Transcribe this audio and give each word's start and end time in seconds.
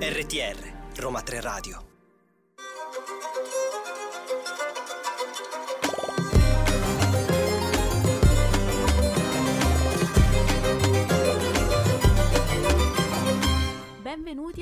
RTR 0.00 0.56
Roma 0.96 1.22
3 1.22 1.40
Radio 1.40 1.95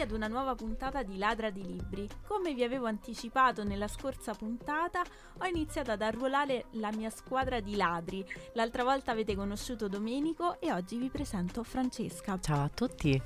ad 0.05 0.11
una 0.11 0.29
nuova 0.29 0.55
puntata 0.55 1.03
di 1.03 1.17
Ladra 1.17 1.49
di 1.49 1.65
Libri. 1.65 2.07
Come 2.27 2.53
vi 2.53 2.63
avevo 2.63 2.85
anticipato 2.85 3.65
nella 3.65 3.89
scorsa 3.89 4.35
puntata, 4.35 5.03
ho 5.39 5.47
iniziato 5.47 5.93
ad 5.93 6.03
arruolare 6.03 6.67
la 6.73 6.93
mia 6.93 7.09
squadra 7.09 7.61
di 7.61 7.75
ladri. 7.75 8.23
L'altra 8.53 8.85
volta 8.85 9.13
avete 9.13 9.35
conosciuto 9.35 9.89
Domenico 9.89 10.61
e 10.61 10.71
oggi 10.73 10.99
vi 10.99 11.09
presento 11.09 11.63
Francesca. 11.63 12.39
Ciao 12.39 12.65
a 12.65 12.69
tutti. 12.69 13.21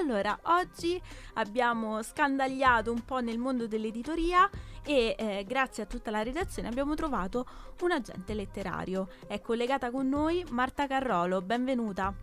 Allora, 0.00 0.38
oggi 0.42 1.00
abbiamo 1.34 2.02
scandagliato 2.02 2.92
un 2.92 3.02
po' 3.06 3.20
nel 3.20 3.38
mondo 3.38 3.66
dell'editoria 3.66 4.50
e 4.84 5.16
eh, 5.18 5.44
grazie 5.48 5.84
a 5.84 5.86
tutta 5.86 6.10
la 6.10 6.22
redazione 6.22 6.68
abbiamo 6.68 6.94
trovato 6.94 7.46
un 7.80 7.92
agente 7.92 8.34
letterario. 8.34 9.08
È 9.26 9.40
collegata 9.40 9.90
con 9.90 10.06
noi 10.10 10.44
Marta 10.50 10.86
Carrolo, 10.86 11.40
benvenuta. 11.40 12.14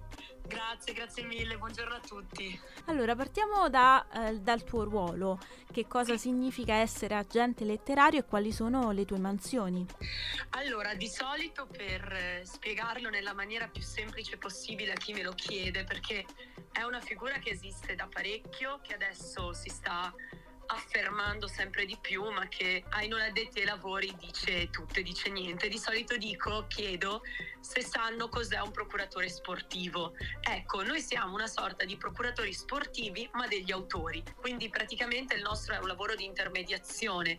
Grazie, 0.48 0.94
grazie 0.94 1.24
mille, 1.24 1.58
buongiorno 1.58 1.96
a 1.96 2.00
tutti. 2.00 2.60
Allora, 2.86 3.16
partiamo 3.16 3.68
da, 3.70 4.06
eh, 4.14 4.40
dal 4.40 4.64
tuo 4.64 4.84
ruolo. 4.84 5.40
Che 5.72 5.88
cosa 5.88 6.18
significa 6.18 6.76
essere 6.76 7.16
agente 7.16 7.66
letterario 7.66 8.20
e 8.20 8.26
quali 8.26 8.52
sono 8.52 8.92
le 8.92 9.06
tue 9.06 9.18
mansioni? 9.18 9.86
Allora, 10.52 10.94
di 10.94 11.08
solito 11.08 11.66
per 11.66 12.12
eh, 12.14 12.42
spiegarlo 12.46 13.10
nella 13.10 13.34
maniera 13.34 13.68
più 13.68 13.82
semplice 13.82 14.38
possibile 14.38 14.94
a 14.94 14.96
chi 14.96 15.14
me 15.14 15.24
lo 15.24 15.34
chiede, 15.34 15.84
perché 15.84 16.26
è 16.72 16.84
una 16.84 17.02
figura 17.02 17.40
che 17.40 17.50
esiste 17.50 17.96
da 17.96 18.08
parecchio, 18.08 18.80
che 18.84 18.94
adesso 18.94 19.52
si 19.54 19.70
sta 19.70 20.14
affermando 20.68 21.48
sempre 21.48 21.86
di 21.86 21.98
più, 22.00 22.30
ma 22.32 22.48
che 22.48 22.84
ai 22.90 23.08
non 23.08 23.22
addetti 23.22 23.60
ai 23.60 23.66
lavori 23.66 24.16
dice 24.18 24.70
tutto 24.70 25.00
e 25.00 25.04
dice 25.04 25.30
niente. 25.30 25.68
Di 25.68 25.78
solito 25.78 26.18
dico, 26.18 26.66
chiedo 26.68 27.22
se 27.60 27.82
sanno 27.82 28.30
cos'è 28.30 28.60
un 28.60 28.72
procuratore 28.72 29.30
sportivo. 29.30 30.14
Ecco, 30.42 30.84
noi 30.84 31.02
siamo 31.02 31.34
una 31.34 31.48
sorta 31.48 31.86
di 31.86 31.98
procuratori 31.98 32.54
sportivi, 32.54 33.30
ma 33.34 33.48
degli 33.48 33.72
autori. 33.72 34.24
Quindi 34.36 34.70
praticamente 34.70 35.36
il 35.36 35.42
nostro 35.42 35.76
è 35.76 35.78
un 35.78 35.88
lavoro 35.88 36.16
di 36.16 36.26
intermediazione. 36.26 37.36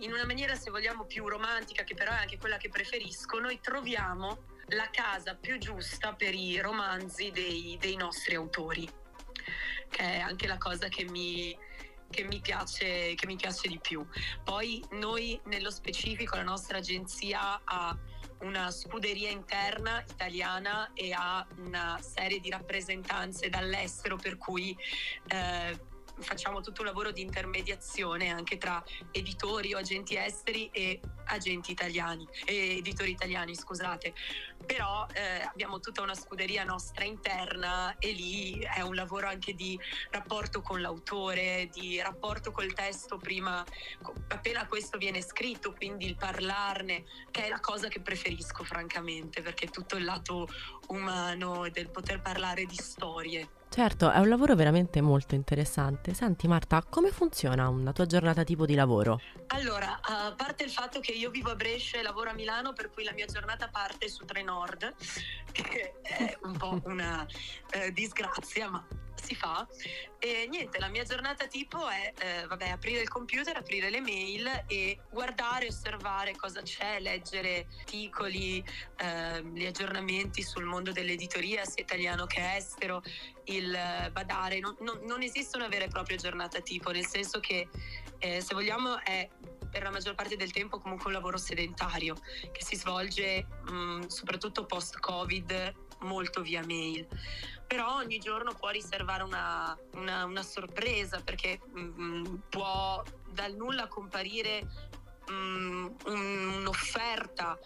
In 0.00 0.12
una 0.12 0.26
maniera, 0.26 0.54
se 0.54 0.70
vogliamo, 0.70 1.04
più 1.04 1.26
romantica, 1.26 1.82
che 1.82 1.94
però 1.94 2.12
è 2.12 2.16
anche 2.16 2.38
quella 2.38 2.58
che 2.58 2.68
preferisco, 2.68 3.38
noi 3.38 3.60
troviamo 3.60 4.54
la 4.70 4.88
casa 4.90 5.34
più 5.34 5.58
giusta 5.58 6.12
per 6.12 6.34
i 6.34 6.60
romanzi 6.60 7.30
dei, 7.30 7.76
dei 7.80 7.96
nostri 7.96 8.34
autori, 8.34 8.88
che 9.88 10.02
è 10.02 10.18
anche 10.18 10.46
la 10.46 10.58
cosa 10.58 10.88
che 10.88 11.04
mi, 11.04 11.56
che 12.16 12.24
mi, 12.24 12.40
piace, 12.40 13.14
che 13.14 13.26
mi 13.26 13.36
piace 13.36 13.68
di 13.68 13.78
più. 13.78 14.04
Poi 14.42 14.82
noi 14.92 15.38
nello 15.44 15.70
specifico 15.70 16.36
la 16.36 16.42
nostra 16.42 16.78
agenzia 16.78 17.60
ha 17.62 17.96
una 18.40 18.70
scuderia 18.70 19.28
interna 19.30 20.02
italiana 20.08 20.90
e 20.94 21.12
ha 21.12 21.46
una 21.58 21.98
serie 22.00 22.40
di 22.40 22.48
rappresentanze 22.48 23.50
dall'estero 23.50 24.16
per 24.16 24.38
cui 24.38 24.74
eh, 25.28 25.78
facciamo 26.18 26.60
tutto 26.60 26.80
un 26.80 26.86
lavoro 26.86 27.10
di 27.10 27.20
intermediazione 27.20 28.30
anche 28.30 28.58
tra 28.58 28.82
editori 29.10 29.74
o 29.74 29.78
agenti 29.78 30.16
esteri 30.16 30.68
e 30.72 31.00
agenti 31.26 31.72
italiani, 31.72 32.26
eh, 32.44 32.76
editori 32.78 33.10
italiani, 33.10 33.54
scusate. 33.54 34.14
Però 34.64 35.06
eh, 35.12 35.42
abbiamo 35.42 35.80
tutta 35.80 36.02
una 36.02 36.14
scuderia 36.14 36.64
nostra 36.64 37.04
interna 37.04 37.96
e 37.98 38.12
lì 38.12 38.58
è 38.60 38.80
un 38.80 38.94
lavoro 38.94 39.28
anche 39.28 39.54
di 39.54 39.78
rapporto 40.10 40.62
con 40.62 40.80
l'autore, 40.80 41.68
di 41.72 42.00
rapporto 42.00 42.50
col 42.50 42.72
testo 42.72 43.18
prima, 43.18 43.64
appena 44.28 44.66
questo 44.66 44.98
viene 44.98 45.20
scritto, 45.20 45.72
quindi 45.72 46.06
il 46.06 46.16
parlarne, 46.16 47.04
che 47.30 47.46
è 47.46 47.48
la 47.48 47.60
cosa 47.60 47.88
che 47.88 48.00
preferisco 48.00 48.64
francamente, 48.64 49.42
perché 49.42 49.68
tutto 49.68 49.96
il 49.96 50.04
lato 50.04 50.48
umano 50.88 51.68
del 51.70 51.90
poter 51.90 52.20
parlare 52.22 52.64
di 52.64 52.76
storie. 52.76 53.48
Certo, 53.68 54.10
è 54.10 54.18
un 54.18 54.28
lavoro 54.28 54.54
veramente 54.54 55.00
molto 55.00 55.34
interessante. 55.34 56.14
Senti 56.14 56.48
Marta, 56.48 56.82
come 56.88 57.10
funziona 57.10 57.68
una 57.68 57.92
tua 57.92 58.06
giornata 58.06 58.42
tipo 58.42 58.64
di 58.64 58.74
lavoro? 58.74 59.20
Allora, 59.48 59.98
a 60.00 60.32
parte 60.34 60.64
il 60.64 60.70
fatto 60.70 61.00
che 61.00 61.12
io 61.12 61.30
vivo 61.30 61.50
a 61.50 61.56
Brescia 61.56 61.98
e 61.98 62.02
lavoro 62.02 62.30
a 62.30 62.32
Milano, 62.32 62.72
per 62.72 62.90
cui 62.90 63.04
la 63.04 63.12
mia 63.12 63.26
giornata 63.26 63.68
parte 63.68 64.08
su 64.08 64.24
Trenord, 64.24 64.94
che 65.52 65.94
è 66.00 66.38
un 66.42 66.56
po' 66.56 66.80
una 66.84 67.26
eh, 67.70 67.92
disgrazia, 67.92 68.70
ma 68.70 68.84
si 69.26 69.34
fa. 69.34 69.66
E 70.18 70.46
niente, 70.48 70.78
la 70.78 70.88
mia 70.88 71.04
giornata 71.04 71.46
tipo 71.46 71.88
è 71.88 72.12
eh, 72.18 72.46
vabbè, 72.46 72.68
aprire 72.68 73.00
il 73.00 73.08
computer, 73.08 73.56
aprire 73.56 73.90
le 73.90 74.00
mail 74.00 74.64
e 74.68 74.98
guardare, 75.10 75.66
osservare 75.66 76.36
cosa 76.36 76.62
c'è, 76.62 77.00
leggere 77.00 77.66
articoli, 77.78 78.64
eh, 78.96 79.42
gli 79.52 79.66
aggiornamenti 79.66 80.42
sul 80.42 80.64
mondo 80.64 80.92
dell'editoria, 80.92 81.64
sia 81.64 81.82
italiano 81.82 82.26
che 82.26 82.56
estero, 82.56 83.02
il 83.44 83.70
badare. 84.12 84.60
Non, 84.60 84.76
non, 84.80 85.00
non 85.04 85.22
esiste 85.22 85.56
una 85.56 85.68
vera 85.68 85.84
e 85.84 85.88
propria 85.88 86.16
giornata 86.16 86.60
tipo, 86.60 86.90
nel 86.92 87.06
senso 87.06 87.40
che 87.40 87.68
eh, 88.18 88.40
se 88.40 88.54
vogliamo 88.54 89.02
è 89.02 89.28
per 89.70 89.82
la 89.82 89.90
maggior 89.90 90.14
parte 90.14 90.36
del 90.36 90.52
tempo 90.52 90.78
comunque 90.78 91.08
un 91.08 91.12
lavoro 91.12 91.36
sedentario 91.36 92.14
che 92.52 92.64
si 92.64 92.76
svolge 92.76 93.46
mh, 93.68 94.06
soprattutto 94.06 94.64
post-Covid 94.64 95.74
molto 96.00 96.40
via 96.40 96.64
mail 96.64 97.06
però 97.66 97.96
ogni 97.96 98.18
giorno 98.18 98.54
può 98.54 98.68
riservare 98.68 99.22
una, 99.22 99.76
una, 99.94 100.24
una 100.24 100.42
sorpresa 100.42 101.20
perché 101.20 101.60
mh, 101.64 101.80
mm, 101.80 102.34
può 102.48 103.02
dal 103.28 103.54
nulla 103.54 103.88
comparire 103.88 104.68
mh, 105.28 105.32
mm, 105.32 106.56
un'offerta 106.58 107.58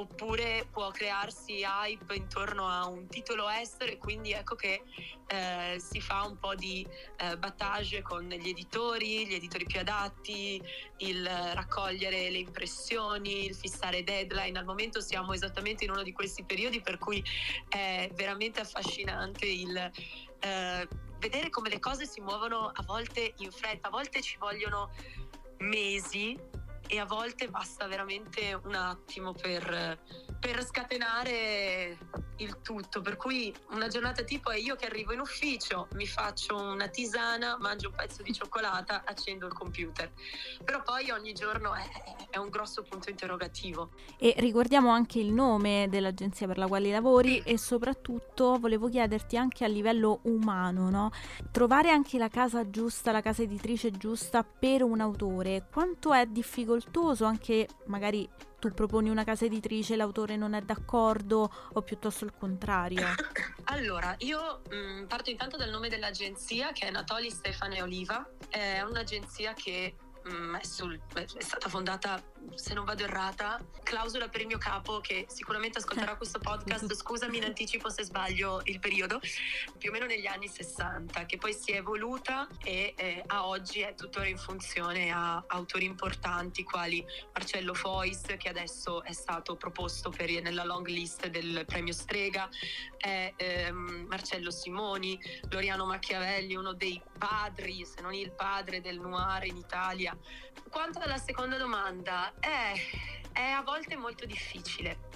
oppure 0.00 0.66
può 0.70 0.90
crearsi 0.90 1.64
hype 1.64 2.14
intorno 2.14 2.68
a 2.68 2.86
un 2.86 3.08
titolo 3.08 3.48
estero 3.48 3.90
e 3.90 3.98
quindi 3.98 4.32
ecco 4.32 4.54
che 4.54 4.82
eh, 5.26 5.76
si 5.78 6.00
fa 6.00 6.22
un 6.22 6.38
po' 6.38 6.54
di 6.54 6.86
eh, 7.16 7.36
battage 7.36 8.02
con 8.02 8.28
gli 8.28 8.48
editori, 8.48 9.26
gli 9.26 9.34
editori 9.34 9.66
più 9.66 9.80
adatti, 9.80 10.62
il 10.98 11.26
raccogliere 11.26 12.30
le 12.30 12.38
impressioni, 12.38 13.46
il 13.46 13.54
fissare 13.54 14.04
deadline. 14.04 14.58
Al 14.58 14.64
momento 14.64 15.00
siamo 15.00 15.32
esattamente 15.32 15.84
in 15.84 15.90
uno 15.90 16.02
di 16.02 16.12
questi 16.12 16.44
periodi 16.44 16.80
per 16.80 16.98
cui 16.98 17.22
è 17.68 18.08
veramente 18.14 18.60
affascinante 18.60 19.46
il 19.46 19.76
eh, 20.40 20.88
vedere 21.18 21.50
come 21.50 21.68
le 21.68 21.80
cose 21.80 22.06
si 22.06 22.20
muovono 22.20 22.70
a 22.72 22.82
volte 22.84 23.34
in 23.38 23.50
fretta, 23.50 23.88
a 23.88 23.90
volte 23.90 24.22
ci 24.22 24.36
vogliono 24.38 24.90
mesi 25.58 26.38
e 26.88 26.98
a 26.98 27.04
volte 27.04 27.48
basta 27.48 27.86
veramente 27.86 28.58
un 28.64 28.74
attimo 28.74 29.32
per, 29.32 30.00
per 30.40 30.64
scatenare 30.64 31.98
il 32.38 32.60
tutto. 32.62 33.00
Per 33.00 33.16
cui 33.16 33.54
una 33.70 33.88
giornata 33.88 34.22
tipo 34.22 34.50
è 34.50 34.56
io 34.56 34.76
che 34.76 34.86
arrivo 34.86 35.12
in 35.12 35.20
ufficio, 35.20 35.88
mi 35.92 36.06
faccio 36.06 36.56
una 36.56 36.88
tisana, 36.88 37.56
mangio 37.58 37.88
un 37.88 37.94
pezzo 37.94 38.22
di 38.22 38.32
cioccolata, 38.32 39.02
accendo 39.04 39.46
il 39.46 39.52
computer. 39.52 40.10
Però 40.64 40.82
poi 40.82 41.10
ogni 41.10 41.32
giorno 41.32 41.74
è, 41.74 41.86
è 42.30 42.38
un 42.38 42.48
grosso 42.48 42.82
punto 42.82 43.10
interrogativo. 43.10 43.90
E 44.18 44.34
ricordiamo 44.38 44.90
anche 44.90 45.18
il 45.18 45.32
nome 45.32 45.86
dell'agenzia 45.88 46.46
per 46.46 46.58
la 46.58 46.66
quale 46.66 46.90
lavori 46.90 47.40
e 47.44 47.58
soprattutto 47.58 48.58
volevo 48.58 48.88
chiederti 48.88 49.36
anche 49.36 49.64
a 49.64 49.68
livello 49.68 50.20
umano, 50.22 50.90
no? 50.90 51.10
Trovare 51.50 51.90
anche 51.90 52.18
la 52.18 52.28
casa 52.28 52.68
giusta, 52.70 53.12
la 53.12 53.22
casa 53.22 53.42
editrice 53.42 53.90
giusta 53.90 54.44
per 54.44 54.82
un 54.82 55.00
autore, 55.00 55.66
quanto 55.72 56.12
è 56.12 56.26
difficoltoso 56.26 57.24
anche 57.24 57.68
magari 57.86 58.28
tu 58.58 58.72
proponi 58.72 59.08
una 59.08 59.24
casa 59.24 59.44
editrice, 59.44 59.96
l'autore 59.96 60.36
non 60.36 60.54
è 60.54 60.62
d'accordo 60.62 61.50
o 61.72 61.82
piuttosto 61.82 62.24
il 62.24 62.32
contrario? 62.36 63.06
Allora, 63.70 64.14
io 64.20 64.62
mh, 64.70 64.76
mm, 64.76 65.04
parto 65.04 65.28
intanto 65.28 65.58
dal 65.58 65.68
nome 65.68 65.90
dell'agenzia 65.90 66.72
che 66.72 66.86
è 66.86 66.90
Natoli 66.90 67.30
Stefane 67.30 67.82
Oliva, 67.82 68.26
è 68.48 68.80
un'agenzia 68.80 69.52
che 69.52 69.94
mh, 70.24 70.32
mm, 70.32 70.54
è, 70.54 70.64
sul, 70.64 70.98
è 71.12 71.26
stata 71.42 71.68
fondata 71.68 72.22
se 72.54 72.74
non 72.74 72.84
vado 72.84 73.04
errata, 73.04 73.60
clausola 73.82 74.28
per 74.28 74.40
il 74.40 74.46
mio 74.46 74.58
capo 74.58 75.00
che 75.00 75.26
sicuramente 75.28 75.78
ascolterà 75.78 76.16
questo 76.16 76.38
podcast, 76.38 76.92
scusami 76.94 77.36
in 77.36 77.44
anticipo 77.44 77.88
se 77.88 78.02
sbaglio 78.02 78.60
il 78.64 78.78
periodo, 78.78 79.20
più 79.78 79.90
o 79.90 79.92
meno 79.92 80.06
negli 80.06 80.26
anni 80.26 80.48
60, 80.48 81.24
che 81.26 81.38
poi 81.38 81.52
si 81.54 81.72
è 81.72 81.76
evoluta 81.76 82.46
e 82.64 82.94
eh, 82.96 83.22
a 83.26 83.46
oggi 83.46 83.80
è 83.80 83.94
tuttora 83.94 84.26
in 84.26 84.38
funzione 84.38 85.10
a 85.10 85.42
autori 85.46 85.84
importanti 85.84 86.64
quali 86.64 87.04
Marcello 87.32 87.74
Fois, 87.74 88.22
che 88.36 88.48
adesso 88.48 89.02
è 89.02 89.12
stato 89.12 89.56
proposto 89.56 90.10
per, 90.10 90.28
nella 90.28 90.64
long 90.64 90.86
list 90.86 91.28
del 91.28 91.64
premio 91.66 91.92
Strega, 91.92 92.48
è 92.96 93.32
ehm, 93.36 94.06
Marcello 94.08 94.50
Simoni, 94.50 95.18
Loriano 95.50 95.86
Machiavelli, 95.86 96.54
uno 96.56 96.72
dei 96.72 97.00
padri, 97.16 97.84
se 97.84 98.00
non 98.00 98.12
il 98.14 98.32
padre 98.32 98.80
del 98.80 98.98
noir 99.00 99.44
in 99.44 99.56
Italia. 99.56 100.16
Quanto 100.70 100.98
alla 100.98 101.16
seconda 101.16 101.56
domanda, 101.56 102.27
è, 102.38 102.72
è 103.32 103.50
a 103.50 103.62
volte 103.62 103.96
molto 103.96 104.26
difficile 104.26 105.06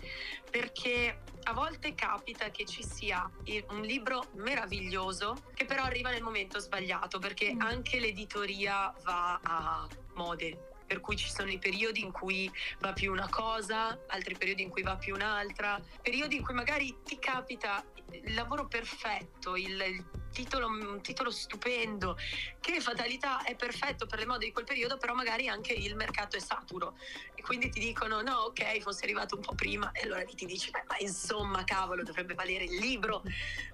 perché 0.51 1.23
a 1.45 1.53
volte 1.53 1.95
capita 1.95 2.51
che 2.51 2.65
ci 2.65 2.85
sia 2.85 3.29
un 3.71 3.81
libro 3.81 4.27
meraviglioso 4.35 5.45
che 5.55 5.65
però 5.65 5.85
arriva 5.85 6.11
nel 6.11 6.23
momento 6.23 6.59
sbagliato 6.59 7.19
perché 7.19 7.55
mm. 7.55 7.61
anche 7.61 7.99
l'editoria 7.99 8.93
va 9.03 9.41
a 9.43 9.89
mode 10.15 10.71
per 10.87 11.01
cui 11.01 11.17
ci 11.17 11.31
sono 11.31 11.51
i 11.51 11.59
periodi 11.59 12.03
in 12.03 12.13
cui 12.13 12.53
va 12.81 12.93
più 12.93 13.13
una 13.13 13.29
cosa, 13.31 13.99
altri 14.09 14.37
periodi 14.37 14.61
in 14.61 14.69
cui 14.69 14.83
va 14.83 14.97
più 14.97 15.15
un'altra, 15.15 15.81
periodi 16.03 16.37
in 16.37 16.43
cui 16.43 16.53
magari 16.53 16.95
ti 17.03 17.19
capita 17.19 17.83
il 18.11 18.35
lavoro 18.35 18.67
perfetto, 18.67 19.57
il, 19.57 19.81
il 19.81 20.05
titolo, 20.33 20.67
un 20.67 21.01
titolo 21.03 21.31
stupendo, 21.31 22.17
che 22.61 22.81
fatalità 22.81 23.43
è 23.45 23.55
perfetto 23.55 24.07
per 24.07 24.19
le 24.19 24.27
mode 24.27 24.47
di 24.47 24.53
quel 24.53 24.65
periodo, 24.65 24.97
però 24.97 25.15
magari 25.15 25.49
anche 25.49 25.73
il 25.73 25.95
mercato 25.95 26.37
è 26.37 26.41
saturo 26.41 26.97
e 27.35 27.43
quindi 27.43 27.71
ti 27.71 27.81
dicono 27.81 28.21
no, 28.23 28.35
ok, 28.47 28.81
fosse 28.81 29.05
arrivato 29.05 29.37
un 29.37 29.43
po' 29.43 29.55
prima 29.55 29.93
e 29.93 30.03
allora 30.03 30.25
ti 30.25 30.47
dici, 30.47 30.71
beh, 30.71 30.85
ma 30.89 30.97
insomma, 30.99 31.65
cavolo, 31.65 32.03
dovrebbe 32.03 32.35
valere 32.35 32.65
il 32.65 32.77
libro, 32.77 33.23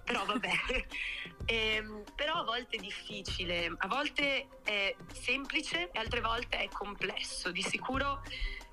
però 0.05 0.25
vabbè. 0.25 0.51
e, 1.47 1.55
ehm, 1.77 2.05
però 2.15 2.35
a 2.35 2.45
volte 2.45 2.77
è 2.77 2.81
difficile, 2.81 3.73
a 3.77 3.87
volte 3.87 4.49
è 4.65 4.95
semplice 5.13 5.91
e 5.93 5.99
altre 5.99 6.21
volte 6.21 6.59
è 6.59 6.69
complesso. 6.69 7.51
Di 7.51 7.63
sicuro 7.63 8.23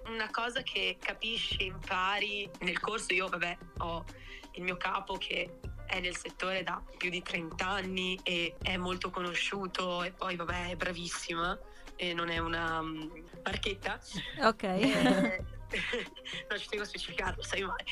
una 0.06 0.30
cosa 0.30 0.62
che 0.62 0.98
capisci, 1.00 1.66
impari 1.66 2.50
nel 2.60 2.80
corso, 2.80 3.14
io 3.14 3.28
vabbè 3.28 3.58
ho 3.80 4.06
il 4.54 4.64
mio 4.64 4.78
capo 4.78 5.18
che 5.18 5.60
è 5.86 6.00
nel 6.00 6.16
settore 6.16 6.64
da 6.64 6.82
più 6.98 7.10
di 7.10 7.22
30 7.22 7.68
anni 7.68 8.20
e 8.24 8.56
è 8.62 8.78
molto 8.78 9.10
conosciuto 9.10 10.04
e 10.04 10.12
poi 10.12 10.36
vabbè 10.36 10.70
è 10.70 10.76
bravissima 10.76 11.58
e 11.96 12.14
non 12.14 12.30
è 12.30 12.38
una 12.38 12.80
um, 12.80 13.10
marchetta. 13.44 14.00
Ok. 14.42 15.44
Eh, 15.68 15.78
non 16.48 16.60
ci 16.60 16.70
tengo 16.70 16.84
a 16.84 16.88
specificarlo, 16.88 17.42
sai 17.42 17.64
mai. 17.64 17.84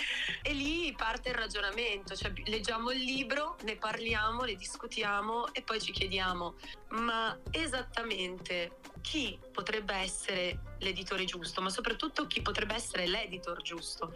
E 0.42 0.54
lì 0.54 0.94
parte 0.96 1.30
il 1.30 1.36
ragionamento, 1.36 2.16
cioè 2.16 2.32
leggiamo 2.46 2.92
il 2.92 3.00
libro, 3.00 3.58
ne 3.64 3.76
parliamo, 3.76 4.44
ne 4.44 4.56
discutiamo 4.56 5.52
e 5.54 5.64
poi 5.64 5.82
ci 5.82 5.92
chiediamo, 5.92 6.54
ma 6.90 7.38
esattamente 7.50 8.78
chi 9.04 9.38
potrebbe 9.52 9.94
essere 9.94 10.60
l'editore 10.80 11.26
giusto, 11.26 11.62
ma 11.62 11.70
soprattutto 11.70 12.26
chi 12.26 12.42
potrebbe 12.42 12.74
essere 12.74 13.06
l'editor 13.06 13.62
giusto. 13.62 14.14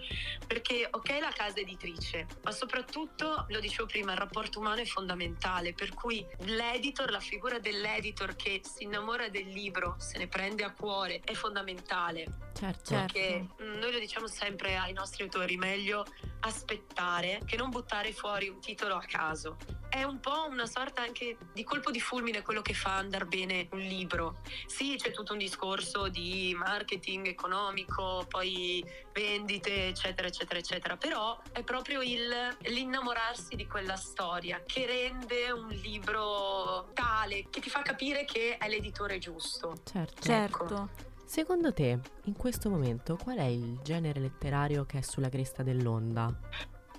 Perché 0.48 0.88
ok 0.90 1.10
la 1.20 1.32
casa 1.32 1.60
editrice, 1.60 2.26
ma 2.44 2.52
soprattutto, 2.52 3.46
lo 3.50 3.60
dicevo 3.60 3.86
prima, 3.86 4.14
il 4.14 4.18
rapporto 4.18 4.60
umano 4.60 4.82
è 4.82 4.86
fondamentale, 4.86 5.74
per 5.74 5.94
cui 5.94 6.26
l'editor, 6.46 7.12
la 7.12 7.20
figura 7.20 7.60
dell'editor 7.60 8.36
che 8.36 8.62
si 8.64 8.86
innamora 8.86 9.28
del 9.28 9.48
libro, 9.48 9.96
se 10.00 10.18
ne 10.18 10.28
prende 10.28 10.64
a 10.64 10.72
cuore, 10.72 11.20
è 11.24 11.34
fondamentale. 11.34 12.46
Certo. 12.54 12.96
Perché 12.96 13.46
certo. 13.58 13.64
noi 13.80 13.92
lo 13.92 14.00
diciamo 14.00 14.28
sempre 14.28 14.78
ai 14.78 14.94
nostri 14.94 15.24
autori, 15.24 15.58
meglio 15.58 16.06
aspettare 16.40 17.42
che 17.46 17.58
non 17.58 17.70
buttare 17.70 18.14
fuori 18.14 18.48
un 18.48 18.60
titolo 18.62 18.96
a 18.96 19.04
caso. 19.06 19.58
È 19.90 20.04
un 20.04 20.20
po' 20.20 20.48
una 20.50 20.66
sorta 20.66 21.02
anche 21.02 21.38
di 21.54 21.64
colpo 21.64 21.92
di 21.92 22.00
fulmine 22.00 22.42
quello 22.42 22.62
che 22.62 22.74
fa 22.74 22.98
andare 22.98 23.26
bene 23.26 23.68
un 23.72 23.80
libro. 23.80 24.42
Sì, 24.66 24.96
c'è 24.98 25.12
tutto 25.12 25.34
un 25.34 25.40
discorso 25.40 26.08
di 26.08 26.54
marketing 26.58 27.28
economico, 27.28 28.26
poi 28.28 28.84
vendite, 29.14 29.88
eccetera, 29.88 30.28
eccetera, 30.28 30.60
eccetera, 30.60 30.98
però 30.98 31.40
è 31.52 31.64
proprio 31.64 32.02
il, 32.02 32.30
l'innamorarsi 32.62 33.56
di 33.56 33.66
quella 33.66 33.96
storia 33.96 34.62
che 34.66 34.86
rende 34.86 35.52
un 35.52 35.70
libro 35.70 36.90
tale, 36.94 37.48
che 37.50 37.62
ti 37.62 37.70
fa 37.70 37.82
capire 37.82 38.26
che 38.26 38.58
è 38.58 38.68
l'editore 38.68 39.18
giusto. 39.18 39.76
Certo. 39.84 40.22
Certo. 40.22 40.64
Ecco. 40.64 40.90
Secondo 41.26 41.74
te, 41.74 42.00
in 42.24 42.34
questo 42.38 42.70
momento, 42.70 43.18
qual 43.22 43.38
è 43.38 43.44
il 43.44 43.80
genere 43.84 44.20
letterario 44.20 44.86
che 44.86 45.00
è 45.00 45.02
sulla 45.02 45.28
cresta 45.28 45.62
dell'onda? 45.62 46.34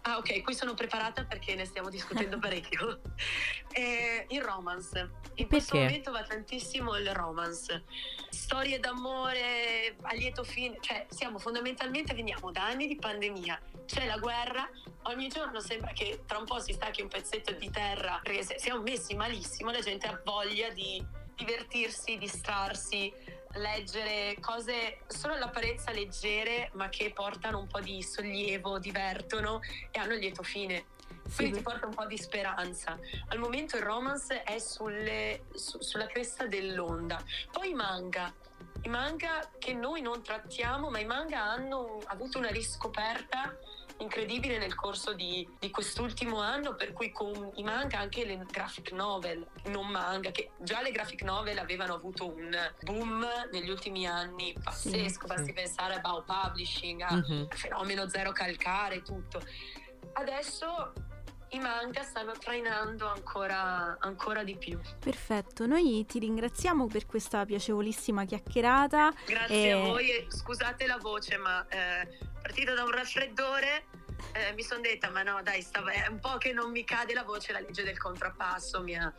Ah, 0.03 0.17
ok, 0.19 0.43
qui 0.43 0.55
sono 0.55 0.75
preparata 0.75 1.25
perché 1.25 1.55
ne 1.55 1.65
stiamo 1.65 1.89
discutendo 1.91 2.39
parecchio. 2.41 3.00
eh, 3.73 4.27
il 4.29 4.43
romance. 4.43 4.99
In 4.99 5.47
Perché? 5.47 5.47
questo 5.47 5.77
momento 5.77 6.11
va 6.11 6.23
tantissimo 6.23 6.97
il 6.97 7.12
romance. 7.15 7.85
Storie 8.31 8.79
d'amore 8.79 9.97
a 10.03 10.15
lieto 10.15 10.45
fine, 10.45 10.79
cioè 10.81 11.06
siamo 11.11 11.39
fondamentalmente 11.39 12.15
veniamo 12.15 12.50
da 12.50 12.65
anni 12.67 12.87
di 12.87 12.97
pandemia. 12.97 13.61
C'è 13.87 14.06
la 14.06 14.19
guerra, 14.19 14.69
ogni 15.05 15.29
giorno 15.29 15.61
sembra 15.61 15.93
che 15.93 16.23
tra 16.27 16.39
un 16.39 16.44
po' 16.44 16.59
si 16.61 16.73
stacchi 16.73 17.03
un 17.03 17.09
pezzetto 17.09 17.53
di 17.53 17.71
terra 17.71 18.21
perché 18.23 18.59
siamo 18.59 18.83
messi 18.83 19.15
malissimo, 19.15 19.71
la 19.71 19.81
gente 19.81 20.06
ha 20.06 20.21
voglia 20.25 20.71
di 20.71 21.05
divertirsi, 21.38 22.19
distrarsi, 22.19 23.12
leggere 23.55 24.37
cose 24.40 24.99
solo 25.06 25.35
all'apparenza 25.35 25.90
leggere 25.93 26.70
ma 26.75 26.88
che 26.88 27.12
portano 27.14 27.61
un 27.61 27.67
po' 27.67 27.81
di 27.81 28.02
sollievo, 28.02 28.79
divertono 28.79 29.61
e 29.90 29.99
hanno 29.99 30.14
il 30.14 30.20
lieto 30.20 30.43
fine. 30.43 30.85
Quindi 31.35 31.55
sì. 31.55 31.58
ti 31.58 31.62
porta 31.62 31.87
un 31.87 31.94
po' 31.94 32.06
di 32.06 32.19
speranza. 32.19 32.99
Al 33.29 33.38
momento 33.38 33.76
il 33.76 33.82
romance 33.82 34.43
è 34.43 34.58
sulle, 34.58 35.44
su, 35.55 35.81
sulla 35.81 36.06
cresta 36.06 36.46
dell'onda. 36.46 37.23
Poi 37.52 37.70
i 37.70 37.75
manga. 37.75 38.32
I 38.82 38.88
manga 38.88 39.50
che 39.58 39.75
noi 39.75 40.00
non 40.00 40.23
trattiamo, 40.23 40.88
ma 40.88 40.99
i 40.99 41.05
manga 41.05 41.43
hanno 41.43 42.00
avuto 42.06 42.38
una 42.38 42.50
riscoperta 42.50 43.56
incredibile 43.99 44.59
nel 44.59 44.75
corso 44.75 45.12
di, 45.12 45.49
di, 45.59 45.71
quest'ultimo 45.71 46.41
anno, 46.41 46.75
per 46.75 46.93
cui 46.93 47.11
con 47.11 47.50
i 47.55 47.62
manga 47.62 47.99
anche 47.99 48.25
le 48.25 48.45
graphic 48.50 48.93
novel, 48.93 49.47
non 49.67 49.89
manga, 49.89 50.31
che 50.31 50.50
già 50.59 50.83
le 50.83 50.91
graphic 50.91 51.23
novel 51.23 51.59
avevano 51.59 51.95
avuto 51.95 52.33
un 52.33 52.56
boom 52.83 53.27
negli 53.53 53.71
ultimi 53.71 54.06
anni 54.06 54.55
pazzesco, 54.62 55.21
sì, 55.21 55.27
basti 55.27 55.45
sì. 55.47 55.53
pensare 55.53 55.95
a 55.95 56.00
Bao 56.00 56.25
Publishing, 56.25 57.00
a 57.00 57.15
mm-hmm. 57.15 57.45
fenomeno 57.50 58.09
zero 58.09 58.33
calcare, 58.33 59.03
tutto. 59.03 59.43
Adesso 60.12 60.93
i 61.51 61.59
manga 61.59 62.03
stanno 62.03 62.33
trainando 62.33 63.06
ancora, 63.06 63.97
ancora, 64.01 64.44
di 64.44 64.56
più. 64.56 64.79
Perfetto, 64.99 65.67
noi 65.67 66.05
ti 66.06 66.19
ringraziamo 66.19 66.87
per 66.87 67.06
questa 67.06 67.44
piacevolissima 67.44 68.25
chiacchierata. 68.25 69.12
Grazie 69.25 69.69
e... 69.69 69.71
a 69.71 69.79
voi, 69.79 70.27
scusate 70.29 70.87
la 70.87 70.99
voce, 70.99 71.37
ma 71.39 71.67
eh, 71.69 72.06
partita 72.49 72.73
da 72.73 72.83
un 72.83 72.91
raffreddore. 72.91 73.85
Eh, 74.33 74.53
mi 74.55 74.62
sono 74.62 74.81
detta, 74.81 75.11
ma 75.11 75.23
no, 75.23 75.41
dai, 75.43 75.61
stava, 75.61 75.93
è 75.93 76.09
un 76.09 76.19
po' 76.19 76.39
che 76.39 76.53
non 76.53 76.71
mi 76.71 76.83
cade 76.83 77.12
la 77.12 77.23
voce, 77.23 77.53
la 77.53 77.61
legge 77.61 77.85
del 77.85 77.99
contrappasso 77.99 78.83
mi 78.83 78.97
ha 78.97 79.12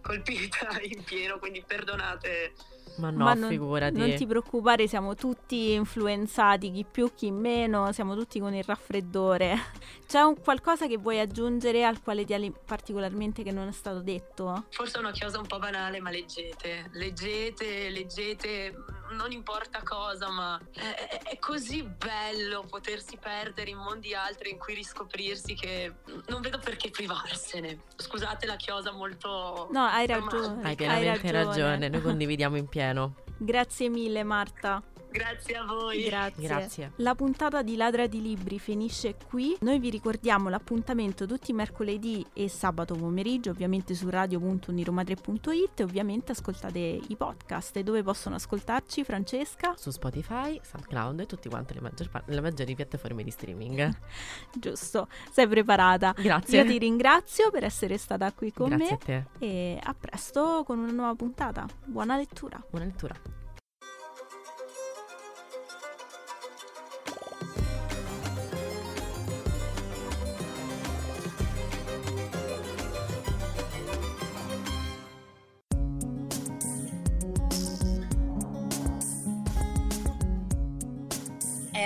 colpita 0.00 0.78
in 0.82 1.02
pieno, 1.04 1.38
quindi 1.38 1.62
perdonate 1.64 2.52
ma 2.96 3.10
no, 3.10 3.24
Ma 3.24 3.34
non, 3.34 3.48
figurati. 3.48 3.96
Non 3.96 4.14
ti 4.14 4.26
preoccupare, 4.26 4.86
siamo 4.86 5.14
tutti 5.14 5.72
influenzati, 5.72 6.70
chi 6.70 6.84
più, 6.84 7.10
chi 7.14 7.30
meno, 7.30 7.92
siamo 7.92 8.14
tutti 8.14 8.38
con 8.38 8.54
il 8.54 8.64
raffreddore. 8.64 9.56
C'è 10.06 10.20
un 10.20 10.38
qualcosa 10.40 10.86
che 10.86 10.98
vuoi 10.98 11.18
aggiungere 11.18 11.84
al 11.84 12.02
quale 12.02 12.24
ti 12.24 12.34
ali 12.34 12.52
particolarmente 12.64 13.42
che 13.42 13.50
non 13.50 13.68
è 13.68 13.72
stato 13.72 14.00
detto? 14.00 14.66
Forse 14.70 14.96
è 14.96 15.00
una 15.00 15.12
cosa 15.18 15.38
un 15.38 15.46
po' 15.46 15.58
banale, 15.58 16.00
ma 16.00 16.10
leggete, 16.10 16.90
leggete, 16.92 17.88
leggete, 17.88 18.74
non 19.14 19.32
importa 19.32 19.82
cosa, 19.82 20.30
ma 20.30 20.60
è, 20.72 21.20
è 21.24 21.38
così 21.38 21.82
bello 21.82 22.64
potersi 22.68 23.16
perdere 23.16 23.70
in 23.70 23.78
mondi 23.78 24.14
altri 24.14 24.50
in 24.50 24.58
cui 24.58 24.74
riscoprirsi 24.74 25.54
che 25.54 25.94
non 26.26 26.40
vedo 26.40 26.58
perché 26.58 26.90
privarsene. 26.90 27.82
Scusate 27.96 28.46
la 28.46 28.56
chiosa 28.56 28.92
molto... 28.92 29.68
No, 29.70 29.84
hai 29.84 30.06
ragione. 30.06 30.62
Hai 30.62 30.76
pienamente 30.76 31.26
hai 31.26 31.32
ragione. 31.32 31.44
ragione, 31.44 31.88
noi 31.88 32.02
condividiamo 32.02 32.56
in 32.56 32.68
pieno. 32.68 33.14
Grazie 33.38 33.88
mille 33.88 34.22
Marta. 34.22 34.82
Grazie 35.12 35.56
a 35.56 35.64
voi. 35.66 36.04
Grazie. 36.04 36.46
Grazie. 36.46 36.92
La 36.96 37.14
puntata 37.14 37.62
di 37.62 37.76
Ladra 37.76 38.06
di 38.06 38.22
Libri 38.22 38.58
finisce 38.58 39.14
qui. 39.28 39.54
Noi 39.60 39.78
vi 39.78 39.90
ricordiamo 39.90 40.48
l'appuntamento 40.48 41.26
tutti 41.26 41.50
i 41.50 41.54
mercoledì 41.54 42.24
e 42.32 42.48
sabato 42.48 42.94
pomeriggio, 42.94 43.50
ovviamente 43.50 43.94
su 43.94 44.08
radio.uniroma3.it 44.08 45.80
e 45.80 45.82
ovviamente 45.82 46.32
ascoltate 46.32 46.78
i 46.78 47.14
podcast. 47.14 47.76
E 47.76 47.82
dove 47.82 48.02
possono 48.02 48.36
ascoltarci, 48.36 49.04
Francesca? 49.04 49.74
Su 49.76 49.90
Spotify, 49.90 50.58
SoundCloud 50.62 51.20
e 51.20 51.26
tutte 51.26 51.50
quante 51.50 51.74
le, 51.74 51.80
maggior, 51.80 52.08
le 52.24 52.40
maggiori 52.40 52.74
piattaforme 52.74 53.22
di 53.22 53.30
streaming. 53.30 53.94
Giusto, 54.58 55.08
sei 55.30 55.46
preparata. 55.46 56.14
Grazie. 56.16 56.62
Io 56.62 56.70
ti 56.70 56.78
ringrazio 56.78 57.50
per 57.50 57.64
essere 57.64 57.98
stata 57.98 58.32
qui 58.32 58.50
con 58.50 58.70
Grazie 58.70 58.84
me. 58.84 58.96
Grazie 58.96 59.14
a 59.14 59.38
te. 59.38 59.44
E 59.44 59.78
a 59.82 59.94
presto 59.94 60.62
con 60.64 60.78
una 60.78 60.92
nuova 60.92 61.14
puntata. 61.14 61.66
Buona 61.84 62.16
lettura. 62.16 62.64
Buona 62.70 62.86
lettura. 62.86 63.41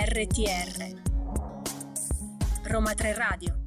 RTR 0.07 0.95
Roma 2.63 2.93
3 2.93 3.13
Radio 3.13 3.66